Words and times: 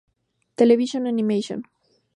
Television 0.55 1.05
Animation. 1.05 1.61